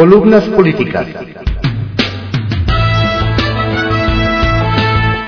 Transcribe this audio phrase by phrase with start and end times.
[0.00, 1.06] Columnas políticas.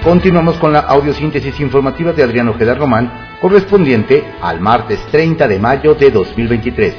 [0.03, 5.95] Continuamos con la audiosíntesis informativa de Adriano Ojeda Román, correspondiente al martes 30 de mayo
[5.95, 6.95] de 2023.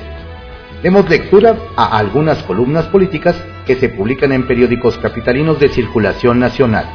[0.83, 6.85] Demos lectura a algunas columnas políticas que se publican en periódicos capitalinos de circulación nacional.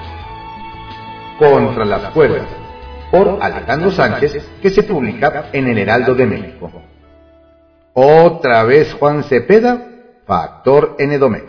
[1.40, 2.46] Contra las cuerdas,
[3.10, 6.70] por Alejandro Sánchez, que se publica en el Heraldo de México.
[7.94, 9.87] Otra vez Juan Cepeda,
[10.28, 11.46] factor en Edomex.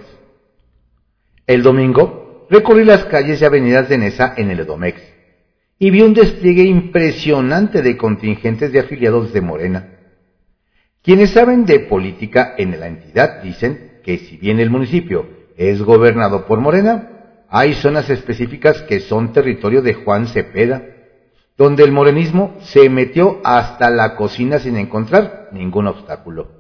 [1.46, 5.02] El domingo recorrí las calles y avenidas de Nesa en el Edomex
[5.78, 9.90] y vi un despliegue impresionante de contingentes de afiliados de Morena.
[11.04, 16.46] Quienes saben de política en la entidad dicen que si bien el municipio es gobernado
[16.46, 20.84] por Morena, hay zonas específicas que son territorio de Juan Cepeda,
[21.58, 26.59] donde el morenismo se metió hasta la cocina sin encontrar ningún obstáculo.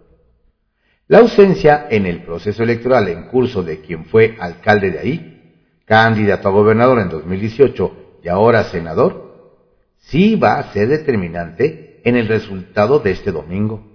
[1.09, 6.47] La ausencia en el proceso electoral en curso de quien fue alcalde de ahí, candidato
[6.47, 9.57] a gobernador en 2018 y ahora senador,
[9.97, 13.87] sí va a ser determinante en el resultado de este domingo.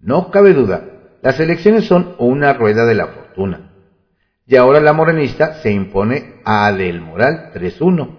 [0.00, 0.84] No cabe duda,
[1.22, 3.70] las elecciones son una rueda de la fortuna
[4.46, 8.18] y ahora la morenista se impone a Del Moral 3-1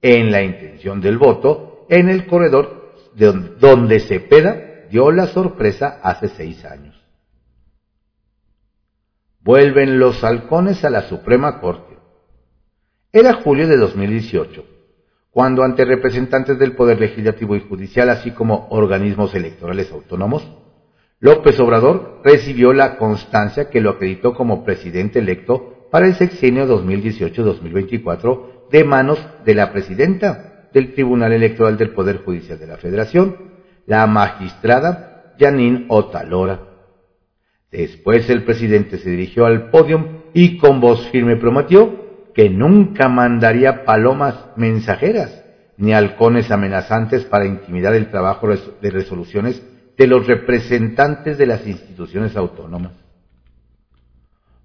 [0.00, 6.28] en la intención del voto en el corredor de donde Cepeda dio la sorpresa hace
[6.28, 6.96] seis años.
[9.40, 11.98] Vuelven los halcones a la Suprema Corte.
[13.12, 14.64] Era julio de 2018,
[15.32, 20.48] cuando ante representantes del Poder Legislativo y Judicial, así como organismos electorales autónomos,
[21.18, 28.68] López Obrador recibió la constancia que lo acreditó como presidente electo para el sexenio 2018-2024
[28.70, 33.36] de manos de la presidenta del Tribunal Electoral del Poder Judicial de la Federación,
[33.86, 36.60] la magistrada Janine Otalora.
[37.70, 43.84] Después el presidente se dirigió al podio y con voz firme prometió que nunca mandaría
[43.84, 45.44] palomas mensajeras
[45.76, 49.62] ni halcones amenazantes para intimidar el trabajo de resoluciones
[49.96, 52.92] de los representantes de las instituciones autónomas.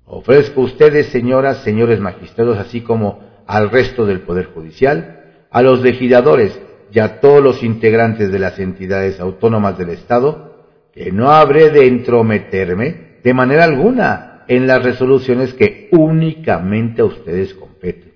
[0.06, 5.15] Ofrezco a ustedes, señoras, señores magistrados, así como al resto del Poder Judicial,
[5.56, 6.60] a los legisladores
[6.92, 11.88] y a todos los integrantes de las entidades autónomas del Estado, que no habré de
[11.88, 18.12] entrometerme de manera alguna en las resoluciones que únicamente a ustedes competen.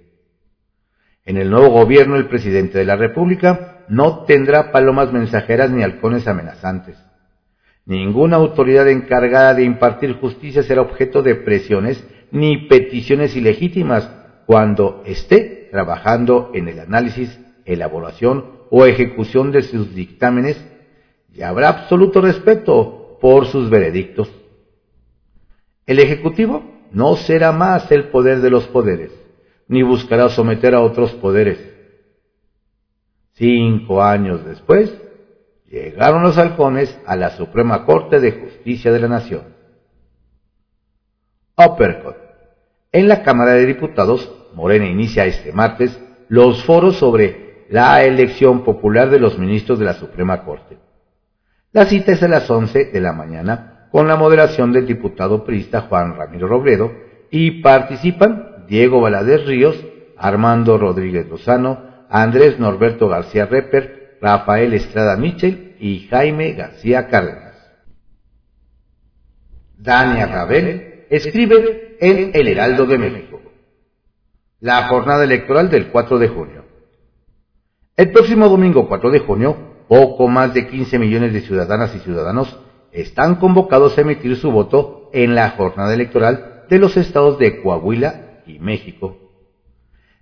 [1.23, 6.27] En el nuevo gobierno, el presidente de la República no tendrá palomas mensajeras ni halcones
[6.27, 6.97] amenazantes
[7.85, 14.11] Ninguna autoridad encargada de impartir justicia será objeto de presiones ni peticiones ilegítimas
[14.45, 20.63] cuando esté trabajando en el análisis, elaboración o ejecución de sus dictámenes
[21.33, 24.29] y habrá absoluto respeto por sus veredictos.
[25.85, 29.11] El Ejecutivo no será más el poder de los poderes,
[29.67, 31.59] ni buscará someter a otros poderes.
[33.33, 34.93] Cinco años después,
[35.69, 39.43] llegaron los halcones a la Suprema Corte de Justicia de la Nación.
[41.55, 42.15] Uppercut.
[42.91, 49.09] En la Cámara de Diputados, Morena inicia este martes los foros sobre la elección popular
[49.09, 50.77] de los ministros de la Suprema Corte.
[51.71, 55.81] La cita es a las 11 de la mañana con la moderación del diputado priista
[55.81, 56.91] Juan Ramiro Robledo
[57.31, 59.83] y participan Diego Valadez Ríos,
[60.17, 67.55] Armando Rodríguez Lozano, Andrés Norberto García Reper, Rafael Estrada Michel y Jaime García Cárdenas.
[69.77, 73.41] Dania Rabel escribe en El Heraldo de México.
[74.61, 76.65] La jornada electoral del 4 de junio.
[77.95, 79.55] El próximo domingo 4 de junio,
[79.87, 82.59] poco más de 15 millones de ciudadanas y ciudadanos
[82.91, 88.41] están convocados a emitir su voto en la jornada electoral de los estados de Coahuila
[88.45, 89.17] y México.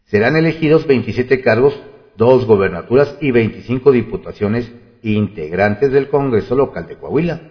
[0.06, 1.80] Serán elegidos 27 cargos,
[2.16, 7.42] dos gobernaturas y 25 diputaciones integrantes del Congreso local de Coahuila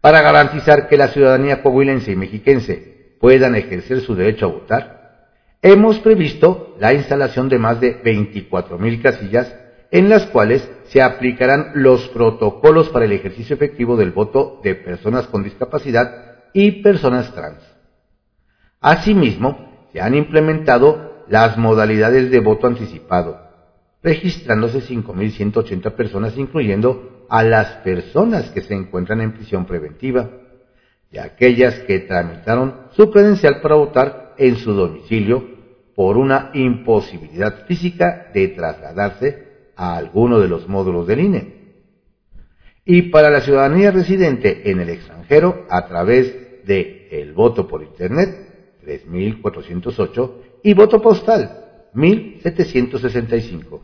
[0.00, 4.97] para garantizar que la ciudadanía coahuilense y mexiquense puedan ejercer su derecho a votar,
[5.62, 9.54] hemos previsto la instalación de más de 24.000 casillas
[9.90, 15.26] en las cuales se aplicarán los protocolos para el ejercicio efectivo del voto de personas
[15.26, 17.62] con discapacidad y personas trans.
[18.80, 23.40] Asimismo, se han implementado las modalidades de voto anticipado,
[24.02, 30.30] registrándose 5.180 personas, incluyendo a las personas que se encuentran en prisión preventiva
[31.10, 35.44] y aquellas que tramitaron su credencial para votar en su domicilio
[35.94, 41.58] por una imposibilidad física de trasladarse a alguno de los módulos del INE.
[42.84, 48.78] Y para la ciudadanía residente en el extranjero a través de el voto por Internet,
[48.84, 50.32] 3.408,
[50.62, 53.80] y voto postal, 1.765.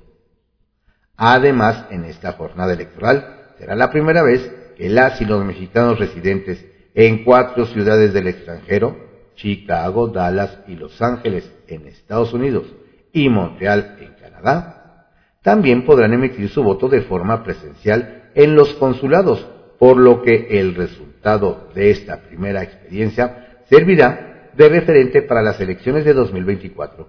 [1.17, 6.65] Además, en esta jornada electoral será la primera vez que las y los mexicanos residentes
[6.95, 8.97] en cuatro ciudades del extranjero,
[9.35, 12.67] Chicago, Dallas y Los Ángeles en Estados Unidos
[13.13, 15.09] y Montreal en Canadá,
[15.43, 19.47] también podrán emitir su voto de forma presencial en los consulados,
[19.79, 26.05] por lo que el resultado de esta primera experiencia servirá de referente para las elecciones
[26.05, 27.09] de 2024.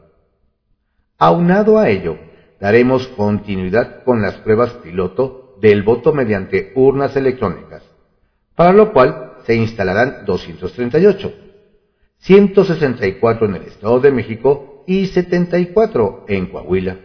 [1.18, 2.18] Aunado a ello,
[2.60, 7.84] daremos continuidad con las pruebas piloto del voto mediante urnas electrónicas,
[8.56, 11.45] para lo cual se instalarán 238,
[12.26, 16.98] 164 en el Estado de México y 74 en Coahuila.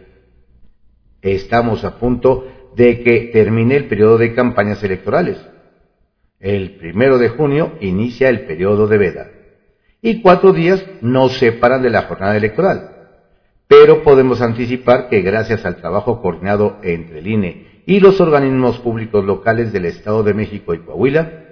[1.22, 2.46] Estamos a punto
[2.76, 5.38] de que termine el periodo de campañas electorales.
[6.38, 9.30] El primero de junio inicia el periodo de veda
[10.02, 12.96] y cuatro días nos separan de la jornada electoral
[13.70, 19.24] pero podemos anticipar que gracias al trabajo coordinado entre el INE y los organismos públicos
[19.24, 21.44] locales del Estado de México y Coahuila,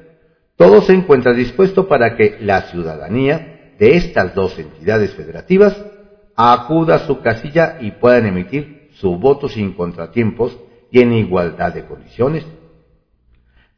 [0.57, 5.77] todo se encuentra dispuesto para que la ciudadanía de estas dos entidades federativas
[6.37, 10.57] acuda a su casilla y puedan emitir su voto sin contratiempos
[10.91, 12.45] y en igualdad de condiciones.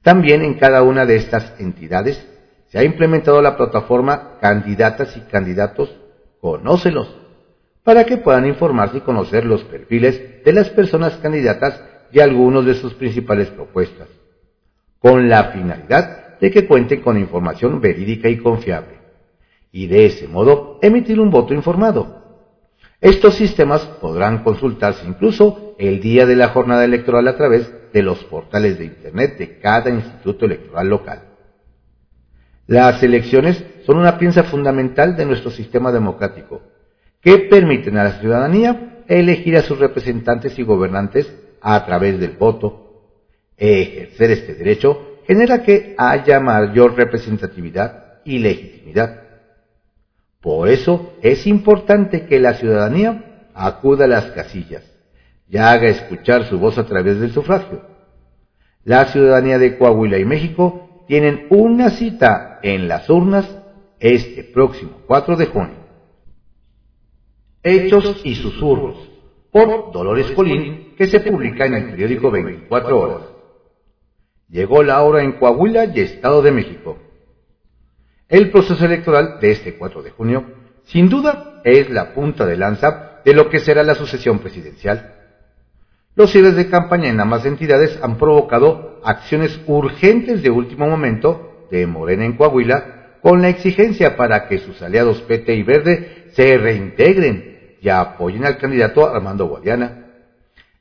[0.03, 2.27] También en cada una de estas entidades
[2.69, 5.95] se ha implementado la plataforma Candidatas y Candidatos
[6.41, 7.15] Conócelos,
[7.85, 11.83] para que puedan informarse y conocer los perfiles de las personas candidatas
[12.13, 14.09] y algunos de sus principales propuestas,
[14.99, 19.00] con la finalidad de que cuenten con información verídica y confiable,
[19.73, 22.21] y de ese modo emitir un voto informado.
[23.01, 28.23] Estos sistemas podrán consultarse incluso el día de la jornada electoral a través de los
[28.25, 31.23] portales de Internet de cada instituto electoral local.
[32.67, 36.63] Las elecciones son una pieza fundamental de nuestro sistema democrático
[37.21, 43.09] que permiten a la ciudadanía elegir a sus representantes y gobernantes a través del voto.
[43.57, 49.30] Ejercer este derecho genera que haya mayor representatividad y legitimidad.
[50.41, 54.85] Por eso es importante que la ciudadanía acuda a las casillas
[55.49, 57.83] y haga escuchar su voz a través del sufragio.
[58.85, 63.59] La ciudadanía de Coahuila y México tienen una cita en las urnas
[63.99, 65.81] este próximo 4 de junio.
[67.63, 69.11] Hechos y Susurros,
[69.53, 73.29] por Dolores Colín, que se publica en el periódico 24 Horas.
[74.49, 76.97] Llegó la hora en Coahuila y Estado de México.
[78.31, 80.45] El proceso electoral de este 4 de junio,
[80.85, 85.17] sin duda, es la punta de lanza de lo que será la sucesión presidencial.
[86.15, 91.89] Los cierres de campaña en ambas entidades han provocado acciones urgentes de último momento de
[91.89, 97.77] Morena en Coahuila con la exigencia para que sus aliados PT y Verde se reintegren
[97.81, 100.07] y apoyen al candidato Armando Guadiana,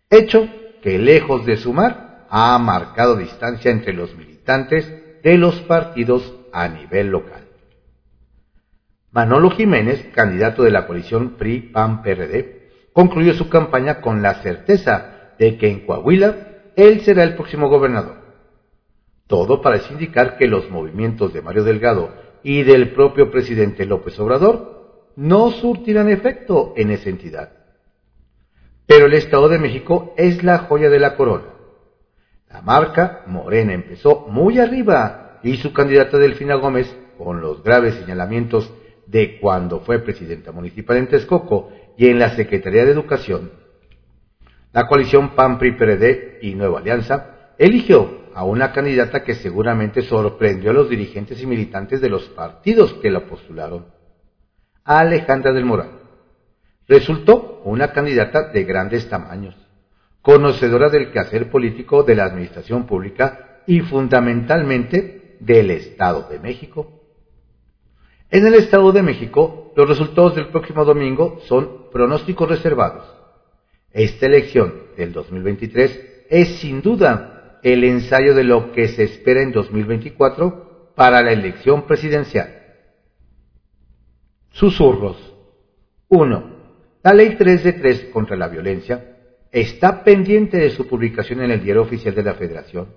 [0.10, 0.48] hecho
[0.84, 7.08] que lejos de sumar ha marcado distancia entre los militantes de los partidos a nivel
[7.08, 7.44] local.
[9.12, 12.60] Manolo Jiménez, candidato de la coalición PRI-PAN-PRD,
[12.94, 18.18] concluyó su campaña con la certeza de que en Coahuila él será el próximo gobernador
[19.28, 22.12] Todo parece indicar que los movimientos de Mario Delgado
[22.44, 27.52] y del propio presidente López Obrador no surtirán efecto en esa entidad.
[28.88, 31.59] Pero el Estado de México es la joya de la corona.
[32.50, 38.72] La marca Morena empezó muy arriba y su candidata Delfina Gómez, con los graves señalamientos
[39.06, 43.52] de cuando fue presidenta municipal en Texcoco y en la Secretaría de Educación,
[44.72, 50.90] la coalición PAN-PRI-PRD y Nueva Alianza eligió a una candidata que seguramente sorprendió a los
[50.90, 53.88] dirigentes y militantes de los partidos que la postularon,
[54.84, 55.90] a Alejandra del Moral.
[56.88, 59.56] Resultó una candidata de grandes tamaños,
[60.22, 67.00] conocedora del quehacer político de la administración pública y fundamentalmente del Estado de México.
[68.30, 73.06] En el Estado de México, los resultados del próximo domingo son pronósticos reservados.
[73.92, 79.52] Esta elección del 2023 es sin duda el ensayo de lo que se espera en
[79.52, 82.56] 2024 para la elección presidencial.
[84.52, 85.18] Susurros.
[86.10, 86.60] 1.
[87.04, 89.19] La Ley 3 de 3 contra la violencia
[89.52, 92.88] está pendiente de su publicación en el Diario Oficial de la Federación.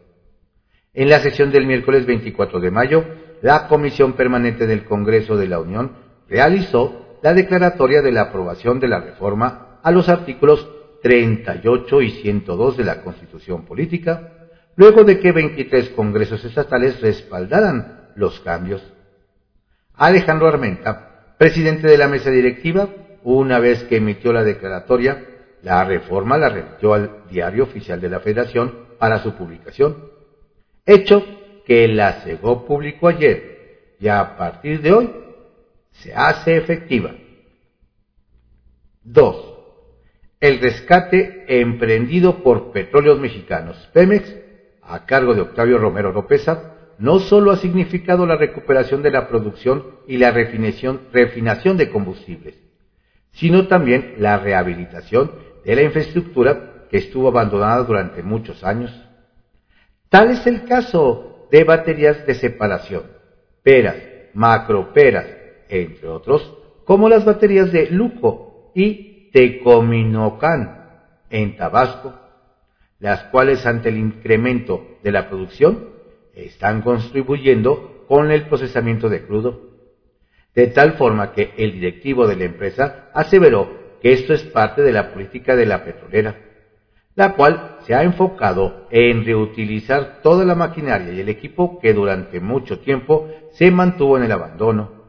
[0.95, 3.05] En la sesión del miércoles 24 de mayo,
[3.41, 5.93] la Comisión Permanente del Congreso de la Unión
[6.29, 10.69] realizó la declaratoria de la aprobación de la reforma a los artículos
[11.03, 18.41] 38 y 102 de la Constitución Política, luego de que 23 congresos estatales respaldaran los
[18.41, 18.83] cambios.
[19.95, 22.89] Alejandro Armenta, presidente de la mesa directiva,
[23.25, 25.32] una vez que emitió la declaratoria,
[25.63, 29.97] la reforma la remitió al Diario Oficial de la Federación para su publicación,
[30.85, 31.25] hecho
[31.65, 35.11] que la CEGO publicó ayer y a partir de hoy
[35.93, 37.15] se hace efectiva.
[39.05, 39.53] 2.
[40.41, 44.35] El rescate emprendido por Petróleos Mexicanos, Pemex,
[44.83, 49.85] a cargo de Octavio Romero Lópeza, no solo ha significado la recuperación de la producción
[50.09, 52.59] y la refinación de combustibles,
[53.33, 55.31] sino también la rehabilitación
[55.65, 58.91] de la infraestructura que estuvo abandonada durante muchos años.
[60.09, 63.05] Tal es el caso de baterías de separación,
[63.63, 63.97] peras,
[64.35, 65.27] macroperas,
[65.69, 70.91] entre otros, como las baterías de Luco y Tecominocan
[71.31, 72.15] en Tabasco,
[72.99, 75.89] las cuales ante el incremento de la producción
[76.35, 79.71] están contribuyendo con el procesamiento de crudo,
[80.55, 84.93] de tal forma que el directivo de la empresa aseveró que esto es parte de
[84.93, 86.35] la política de la petrolera
[87.15, 92.41] la cual se ha enfocado en reutilizar toda la maquinaria y el equipo que durante
[92.41, 95.03] mucho tiempo se mantuvo en el abandono.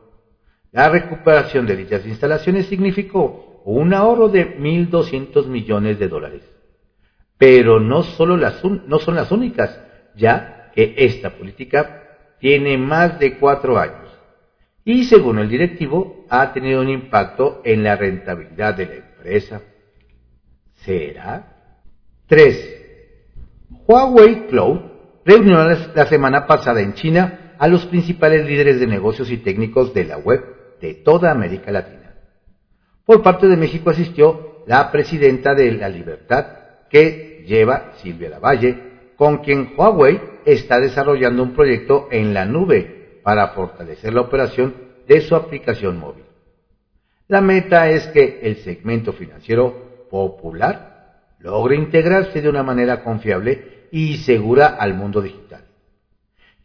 [0.71, 6.43] La recuperación de dichas instalaciones significó un ahorro de 1.200 millones de dólares.
[7.37, 9.79] Pero no, solo las, no son las únicas,
[10.15, 14.02] ya que esta política tiene más de cuatro años
[14.85, 19.61] y según el directivo ha tenido un impacto en la rentabilidad de la empresa.
[20.73, 21.47] ¿Será?
[22.27, 22.81] 3.
[23.87, 24.79] Huawei Cloud
[25.25, 30.05] reunió la semana pasada en China a los principales líderes de negocios y técnicos de
[30.05, 30.41] la web
[30.81, 32.15] de toda América Latina.
[33.05, 36.45] Por parte de México asistió la presidenta de La Libertad,
[36.89, 43.49] que lleva Silvia Lavalle, con quien Huawei está desarrollando un proyecto en la nube para
[43.49, 44.75] fortalecer la operación
[45.07, 46.25] de su aplicación móvil.
[47.27, 50.93] La meta es que el segmento financiero popular
[51.39, 55.65] logre integrarse de una manera confiable y segura al mundo digital.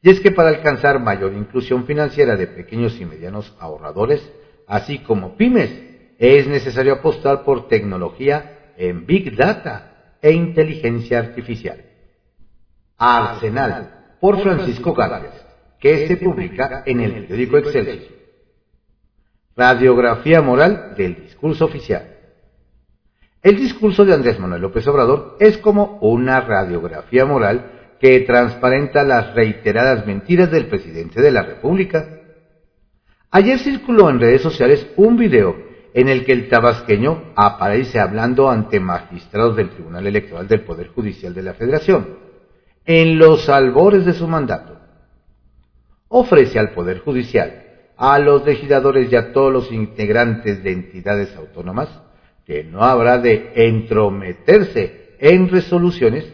[0.02, 4.30] Y es que para alcanzar mayor inclusión financiera de pequeños y medianos ahorradores,
[4.66, 5.70] así como pymes,
[6.18, 11.84] es necesario apostar por tecnología en Big Data e inteligencia artificial.
[12.96, 15.47] Arsenal, por Francisco Gálvez,
[15.80, 18.18] que se publica en el periódico Excelsior.
[19.56, 22.16] Radiografía moral del discurso oficial.
[23.42, 29.34] El discurso de Andrés Manuel López Obrador es como una radiografía moral que transparenta las
[29.34, 32.08] reiteradas mentiras del presidente de la República.
[33.30, 35.56] Ayer circuló en redes sociales un video
[35.94, 41.34] en el que el tabasqueño aparece hablando ante magistrados del Tribunal Electoral del Poder Judicial
[41.34, 42.18] de la Federación,
[42.84, 44.77] en los albores de su mandato.
[46.08, 47.64] Ofrece al Poder Judicial,
[47.96, 51.88] a los legisladores y a todos los integrantes de entidades autónomas
[52.46, 56.24] que no habrá de entrometerse en resoluciones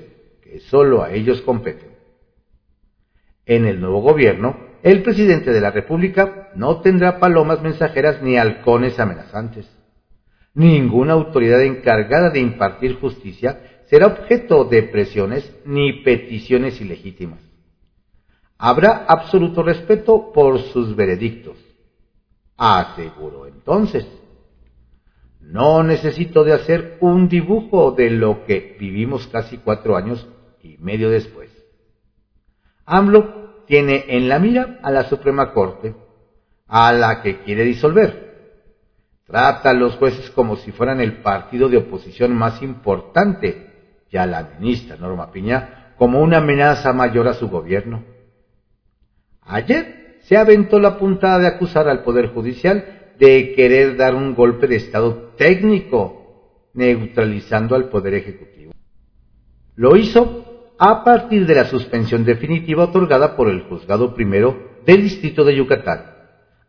[0.43, 1.89] que sólo a ellos competen.
[3.47, 9.01] En el nuevo gobierno, el presidente de la República no tendrá palomas mensajeras ni halcones
[9.01, 9.69] amenazantes.
[10.55, 17.44] Ninguna autoridad encargada de impartir justicia será objeto de presiones ni peticiones ilegítimas.
[18.59, 21.57] Habrá absoluto respeto por sus veredictos.
[22.57, 24.07] Aseguró entonces.
[25.41, 30.27] No necesito de hacer un dibujo de lo que vivimos casi cuatro años
[30.63, 31.51] y medio después.
[32.87, 35.95] AMLO tiene en la mira a la Suprema Corte,
[36.67, 38.25] a la que quiere disolver.
[39.27, 44.27] Trata a los jueces como si fueran el partido de oposición más importante y a
[44.27, 48.14] la ministra Norma Piña como una amenaza mayor a su gobierno.
[49.47, 54.67] Ayer se aventó la puntada de acusar al Poder Judicial de querer dar un golpe
[54.67, 58.73] de Estado técnico, neutralizando al Poder Ejecutivo.
[59.77, 65.45] Lo hizo a partir de la suspensión definitiva otorgada por el Juzgado Primero del Distrito
[65.45, 66.15] de Yucatán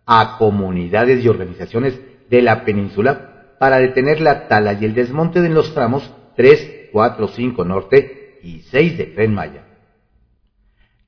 [0.05, 5.50] a comunidades y organizaciones de la península para detener la tala y el desmonte de
[5.50, 9.63] los tramos 3, 4, 5 Norte y 6 de Tren Maya.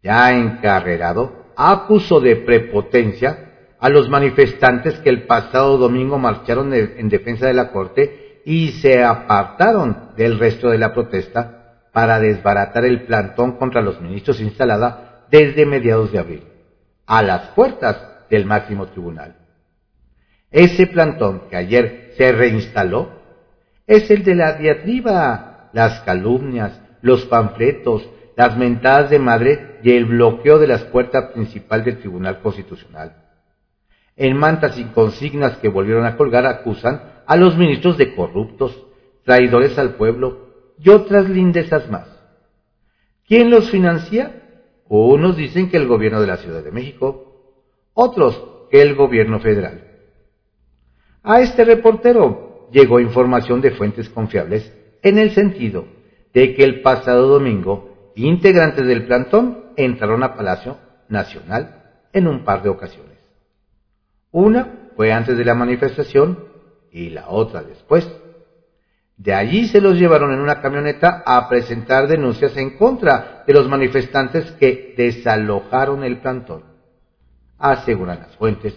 [0.01, 3.45] Ya encarrerado, acusó de prepotencia
[3.79, 9.03] a los manifestantes que el pasado domingo marcharon en defensa de la Corte y se
[9.03, 15.65] apartaron del resto de la protesta para desbaratar el plantón contra los ministros instalada desde
[15.65, 16.43] mediados de abril,
[17.07, 17.99] a las puertas
[18.29, 19.35] del máximo tribunal.
[20.51, 23.09] Ese plantón que ayer se reinstaló
[23.85, 28.07] es el de la diatriba, las calumnias, los panfletos,
[28.37, 33.27] las mentadas de madre y el bloqueo de las puertas principal del Tribunal Constitucional
[34.17, 38.85] en mantas y consignas que volvieron a colgar acusan a los ministros de corruptos,
[39.23, 40.47] traidores al pueblo
[40.79, 42.07] y otras lindezas más.
[43.27, 44.43] ¿Quién los financia?
[44.89, 47.61] Unos dicen que el gobierno de la Ciudad de México,
[47.93, 48.41] otros
[48.71, 49.83] que el gobierno federal.
[51.21, 55.85] A este reportero llegó información de fuentes confiables en el sentido
[56.33, 57.86] de que el pasado domingo
[58.25, 60.77] integrantes del plantón entraron a Palacio
[61.09, 61.83] Nacional
[62.13, 63.17] en un par de ocasiones.
[64.31, 66.45] Una fue antes de la manifestación
[66.91, 68.09] y la otra después.
[69.17, 73.67] De allí se los llevaron en una camioneta a presentar denuncias en contra de los
[73.67, 76.63] manifestantes que desalojaron el plantón,
[77.57, 78.75] aseguran las fuentes.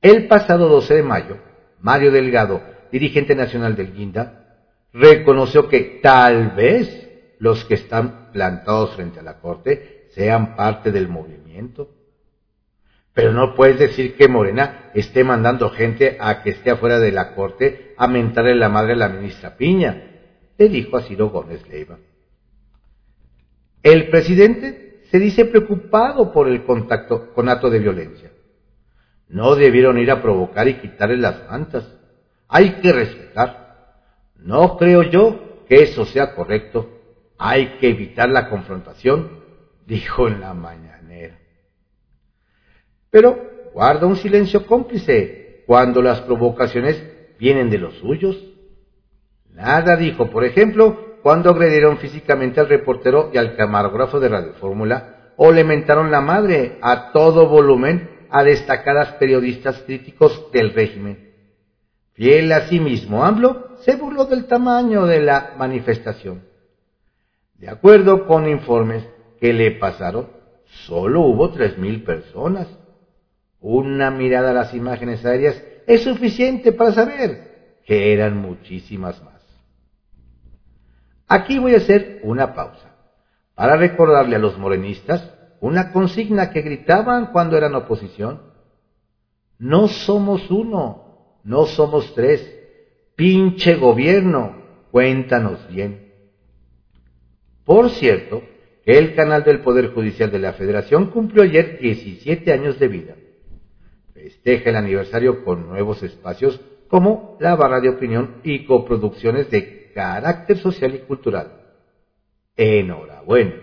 [0.00, 1.38] El pasado 12 de mayo,
[1.80, 2.60] Mario Delgado,
[2.90, 7.01] dirigente nacional del Guinda, reconoció que tal vez
[7.42, 12.02] los que están plantados frente a la Corte sean parte del movimiento
[13.14, 17.34] pero no puedes decir que Morena esté mandando gente a que esté afuera de la
[17.34, 20.02] corte a mentarle la madre a la ministra Piña,
[20.56, 21.98] le dijo a Ciro Gómez Leiva.
[23.82, 28.30] El presidente se dice preocupado por el contacto con acto de violencia.
[29.28, 31.86] No debieron ir a provocar y quitarle las mantas.
[32.48, 33.98] Hay que respetar.
[34.36, 37.01] No creo yo que eso sea correcto.
[37.44, 39.40] Hay que evitar la confrontación,
[39.86, 40.92] dijo en la mañanera
[43.12, 47.00] pero guarda un silencio cómplice cuando las provocaciones
[47.38, 48.42] vienen de los suyos.
[49.52, 55.34] Nada dijo, por ejemplo, cuando agredieron físicamente al reportero y al camarógrafo de Radio Fórmula
[55.36, 61.32] o le mentaron la madre a todo volumen a destacadas periodistas críticos del régimen.
[62.14, 66.44] Fiel a sí mismo, AMLO se burló del tamaño de la manifestación.
[67.62, 70.26] De acuerdo con informes que le pasaron,
[70.84, 72.66] solo hubo tres mil personas
[73.60, 79.40] una mirada a las imágenes aéreas es suficiente para saber que eran muchísimas más.
[81.28, 82.96] Aquí voy a hacer una pausa
[83.54, 88.42] para recordarle a los morenistas una consigna que gritaban cuando eran oposición.
[89.60, 92.58] No somos uno, no somos tres.
[93.14, 94.56] Pinche gobierno,
[94.90, 96.01] cuéntanos bien.
[97.64, 98.42] Por cierto,
[98.84, 103.14] el canal del Poder Judicial de la Federación cumplió ayer 17 años de vida
[104.22, 110.58] festeja el aniversario con nuevos espacios como la barra de opinión y coproducciones de carácter
[110.58, 111.60] social y cultural.
[112.56, 113.54] Enhorabuena.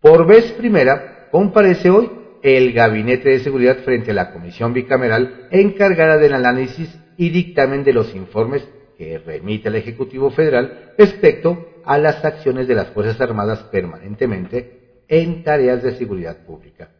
[0.00, 2.10] Por vez primera, comparece hoy
[2.42, 7.92] el Gabinete de Seguridad frente a la Comisión Bicameral encargada del análisis y dictamen de
[7.92, 13.60] los informes que remite el Ejecutivo Federal respecto a las acciones de las Fuerzas Armadas
[13.70, 16.90] permanentemente en tareas de seguridad pública.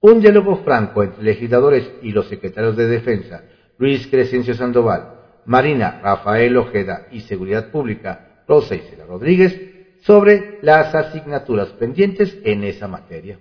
[0.00, 3.44] Un diálogo franco entre legisladores y los secretarios de Defensa,
[3.78, 5.14] Luis Crescencio Sandoval,
[5.46, 9.58] Marina Rafael Ojeda y Seguridad Pública, Rosa Isela Rodríguez,
[10.00, 13.38] sobre las asignaturas pendientes en esa materia.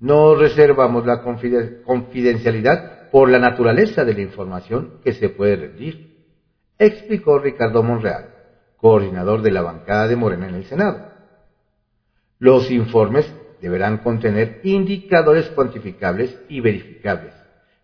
[0.00, 6.16] No reservamos la confidencialidad por la naturaleza de la información que se puede rendir,
[6.78, 8.30] explicó Ricardo Monreal,
[8.76, 11.08] coordinador de la bancada de Morena en el Senado.
[12.38, 17.34] Los informes deberán contener indicadores cuantificables y verificables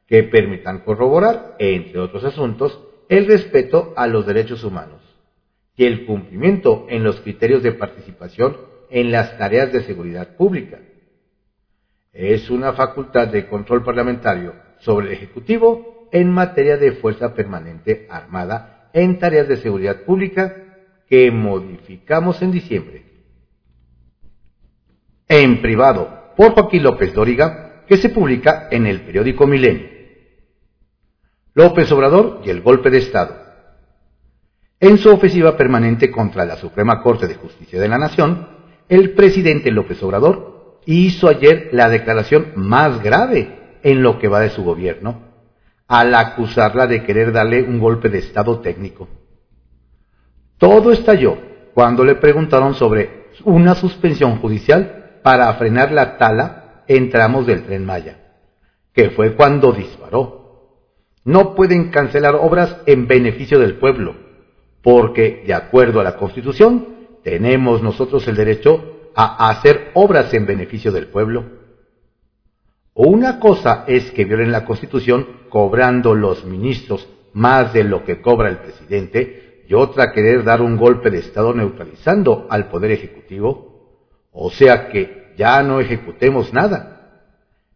[0.06, 5.02] que permitan corroborar, entre otros asuntos, el respeto a los derechos humanos
[5.76, 8.56] y el cumplimiento en los criterios de participación
[8.90, 10.78] en las tareas de seguridad pública.
[12.12, 18.90] Es una facultad de control parlamentario sobre el Ejecutivo en materia de fuerza permanente armada
[18.92, 20.54] en tareas de seguridad pública
[21.08, 23.04] que modificamos en diciembre.
[25.26, 29.88] En privado, por Joaquín López Dóriga, que se publica en el periódico Milenio.
[31.54, 33.36] López Obrador y el golpe de Estado.
[34.80, 38.48] En su ofensiva permanente contra la Suprema Corte de Justicia de la Nación,
[38.88, 44.50] el presidente López Obrador hizo ayer la declaración más grave en lo que va de
[44.50, 45.20] su gobierno,
[45.86, 49.08] al acusarla de querer darle un golpe de Estado técnico.
[50.58, 51.38] Todo estalló
[51.74, 57.84] cuando le preguntaron sobre una suspensión judicial para frenar la tala en tramos del tren
[57.84, 58.18] Maya,
[58.92, 60.44] que fue cuando disparó
[61.24, 64.14] no pueden cancelar obras en beneficio del pueblo,
[64.82, 66.86] porque, de acuerdo a la Constitución,
[67.22, 71.63] tenemos nosotros el derecho a hacer obras en beneficio del pueblo.
[72.94, 78.48] Una cosa es que violen la Constitución cobrando los ministros más de lo que cobra
[78.48, 83.98] el presidente, y otra querer dar un golpe de Estado neutralizando al Poder Ejecutivo,
[84.30, 87.30] o sea que ya no ejecutemos nada.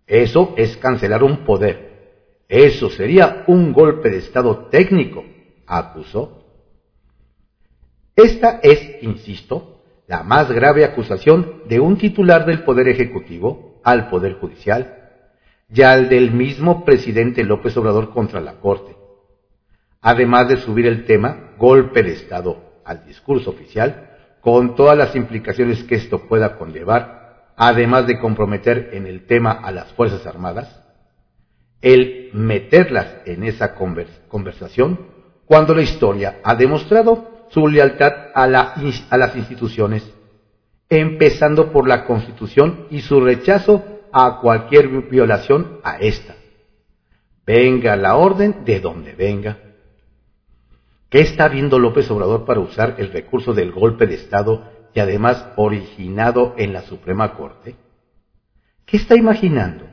[0.07, 1.89] Eso es cancelar un poder
[2.49, 5.23] eso sería un golpe de Estado técnico,
[5.67, 6.45] acusó.
[8.17, 14.35] Esta es, insisto, la más grave acusación de un titular del Poder Ejecutivo al Poder
[14.41, 14.98] Judicial
[15.71, 18.97] y al del mismo presidente López Obrador contra la Corte.
[20.01, 25.85] Además de subir el tema golpe de Estado al discurso oficial, con todas las implicaciones
[25.85, 30.83] que esto pueda conllevar, además de comprometer en el tema a las Fuerzas Armadas,
[31.83, 34.99] el meterlas en esa conversación
[35.45, 40.09] cuando la historia ha demostrado su lealtad a, las instituciones,
[40.89, 46.35] empezando por la Constitución y su rechazo a cualquier violación a esta.
[47.47, 49.59] Venga la orden de donde venga.
[51.09, 55.47] ¿Qué está viendo López Obrador para usar el recurso del golpe de Estado y además
[55.55, 57.77] originado en la Suprema Corte?
[58.85, 59.87] ¿Qué está imaginando?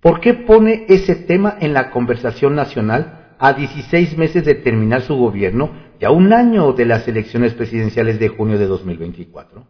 [0.00, 5.16] ¿Por qué pone ese tema en la conversación nacional a 16 meses de terminar su
[5.16, 9.66] gobierno y a un año de las elecciones presidenciales de junio de 2024?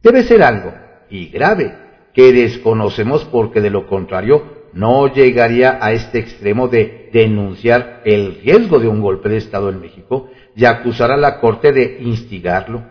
[0.00, 0.72] Debe ser algo,
[1.10, 1.85] y grave,
[2.16, 8.80] que desconocemos porque de lo contrario no llegaría a este extremo de denunciar el riesgo
[8.80, 12.82] de un golpe de Estado en México y acusar a la Corte de instigarlo.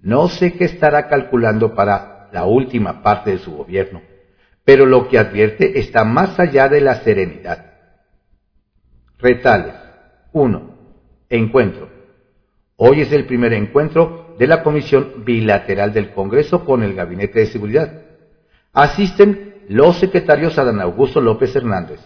[0.00, 4.00] No sé qué estará calculando para la última parte de su gobierno
[4.68, 7.72] pero lo que advierte está más allá de la serenidad.
[9.16, 9.72] Retales.
[10.34, 10.74] 1.
[11.30, 11.88] Encuentro.
[12.76, 17.46] Hoy es el primer encuentro de la Comisión Bilateral del Congreso con el Gabinete de
[17.46, 18.02] Seguridad.
[18.72, 22.00] Asisten los secretarios Adán Augusto López Hernández,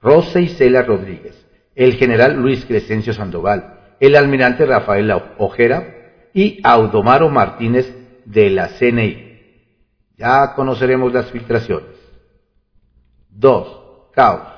[0.00, 5.94] Rosa Isela Rodríguez, el general Luis Crescencio Sandoval, el almirante Rafael Ojera
[6.32, 7.94] y Audomaro Martínez
[8.24, 9.34] de la CNI.
[10.16, 11.90] Ya conoceremos las filtraciones.
[13.30, 14.48] Dos, caos.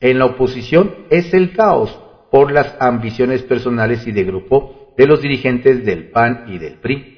[0.00, 1.98] En la oposición es el caos
[2.30, 7.14] por las ambiciones personales y de grupo de los dirigentes del PAN y del PRI,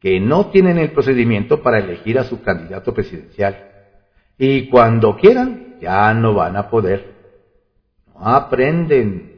[0.00, 3.70] que no tienen el procedimiento para elegir a su candidato presidencial.
[4.38, 7.14] Y cuando quieran, ya no van a poder.
[8.14, 9.32] No aprenden.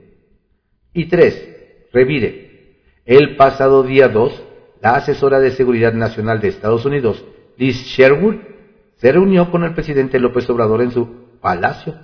[0.92, 2.78] Y tres, revire.
[3.04, 4.42] El pasado día 2,
[4.80, 7.24] la asesora de Seguridad Nacional de Estados Unidos,
[7.56, 8.36] Liz Sherwood,
[8.96, 11.94] se reunió con el presidente López Obrador en su palacio.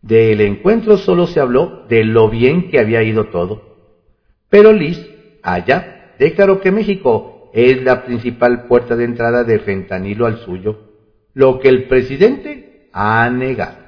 [0.00, 3.73] Del encuentro solo se habló de lo bien que había ido todo.
[4.54, 5.04] Pero Liz,
[5.42, 10.78] allá, declaró que México es la principal puerta de entrada de fentanilo al suyo,
[11.32, 13.78] lo que el presidente ha negado.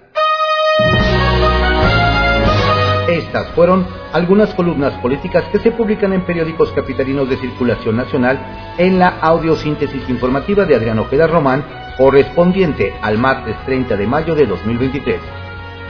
[3.08, 8.36] Estas fueron algunas columnas políticas que se publican en periódicos capitalinos de circulación nacional
[8.76, 11.64] en la audiosíntesis informativa de Adriano Ojeda Román
[11.96, 15.20] correspondiente al martes 30 de mayo de 2023.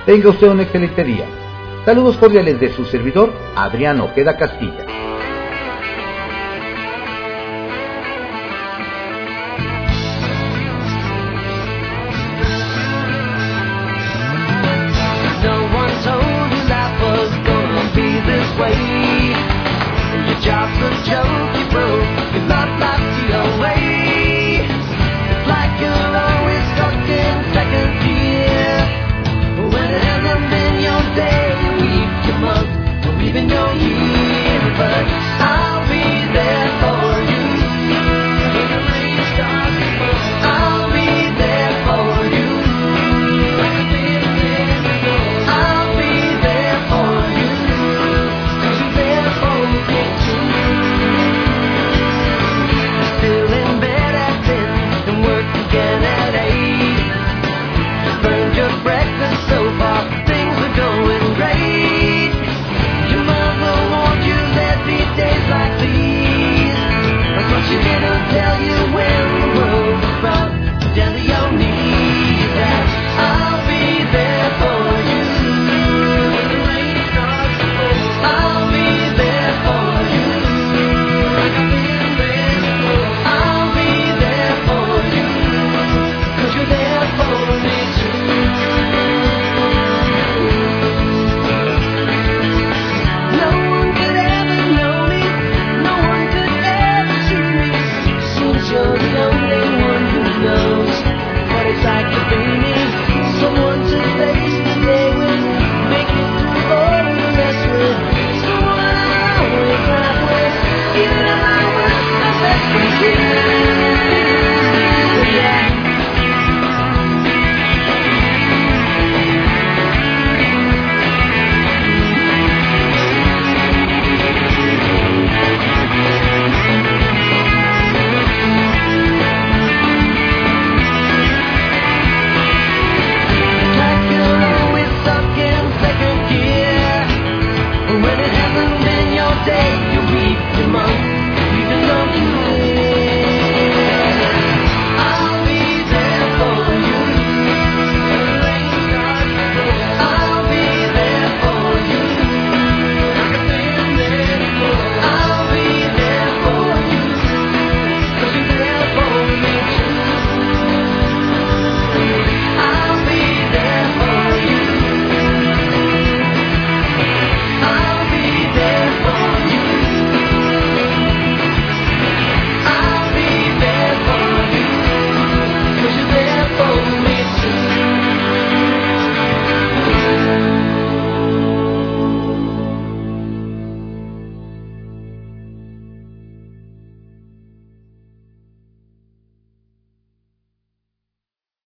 [0.05, 1.46] Tenga usted un excelente día.
[1.87, 4.85] Saludos cordiales de su servidor, Adriano Queda Castilla.